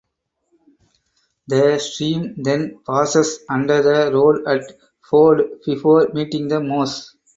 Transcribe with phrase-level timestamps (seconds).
[1.45, 4.63] The stream then passes under the road at
[4.99, 7.15] Ford before meeting The Moss.